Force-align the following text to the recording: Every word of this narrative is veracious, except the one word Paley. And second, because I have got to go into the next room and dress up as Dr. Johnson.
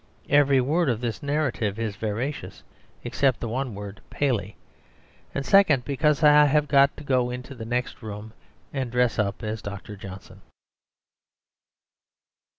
Every 0.29 0.59
word 0.59 0.89
of 0.89 0.99
this 0.99 1.21
narrative 1.21 1.77
is 1.77 1.95
veracious, 1.95 2.63
except 3.03 3.39
the 3.39 3.47
one 3.47 3.75
word 3.75 4.01
Paley. 4.09 4.55
And 5.35 5.45
second, 5.45 5.85
because 5.85 6.23
I 6.23 6.45
have 6.45 6.67
got 6.67 6.97
to 6.97 7.03
go 7.03 7.29
into 7.29 7.53
the 7.53 7.65
next 7.65 8.01
room 8.01 8.33
and 8.73 8.91
dress 8.91 9.19
up 9.19 9.43
as 9.43 9.61
Dr. 9.61 9.95
Johnson. 9.95 10.41